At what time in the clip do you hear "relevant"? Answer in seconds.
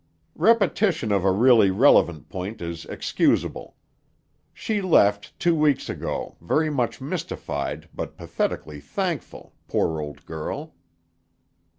1.69-2.27